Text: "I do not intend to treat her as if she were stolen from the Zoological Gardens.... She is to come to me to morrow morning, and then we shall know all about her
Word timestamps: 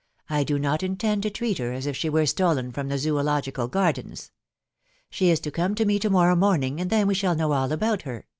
"I 0.31 0.43
do 0.43 0.57
not 0.57 0.81
intend 0.81 1.21
to 1.21 1.29
treat 1.29 1.59
her 1.59 1.71
as 1.73 1.85
if 1.85 1.95
she 1.95 2.09
were 2.09 2.25
stolen 2.25 2.71
from 2.71 2.87
the 2.87 2.97
Zoological 2.97 3.67
Gardens.... 3.67 4.31
She 5.11 5.29
is 5.29 5.39
to 5.41 5.51
come 5.51 5.75
to 5.75 5.85
me 5.85 5.99
to 5.99 6.09
morrow 6.09 6.35
morning, 6.35 6.81
and 6.81 6.89
then 6.89 7.05
we 7.05 7.13
shall 7.13 7.35
know 7.35 7.51
all 7.51 7.71
about 7.71 8.01
her 8.01 8.25